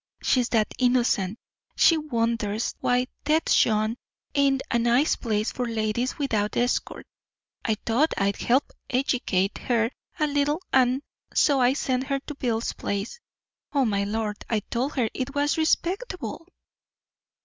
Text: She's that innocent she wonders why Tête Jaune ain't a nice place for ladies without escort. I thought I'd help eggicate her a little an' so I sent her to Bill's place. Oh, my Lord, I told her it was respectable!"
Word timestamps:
She's 0.23 0.49
that 0.49 0.73
innocent 0.79 1.37
she 1.75 1.95
wonders 1.95 2.73
why 2.79 3.05
Tête 3.23 3.45
Jaune 3.53 3.97
ain't 4.33 4.63
a 4.71 4.79
nice 4.79 5.15
place 5.15 5.51
for 5.51 5.67
ladies 5.67 6.17
without 6.17 6.57
escort. 6.57 7.05
I 7.63 7.75
thought 7.75 8.15
I'd 8.17 8.37
help 8.37 8.71
eggicate 8.89 9.59
her 9.59 9.91
a 10.19 10.25
little 10.25 10.59
an' 10.73 11.03
so 11.35 11.59
I 11.61 11.73
sent 11.73 12.05
her 12.05 12.19
to 12.21 12.33
Bill's 12.33 12.73
place. 12.73 13.19
Oh, 13.73 13.85
my 13.85 14.03
Lord, 14.03 14.37
I 14.49 14.61
told 14.61 14.95
her 14.95 15.07
it 15.13 15.35
was 15.35 15.55
respectable!" 15.55 16.47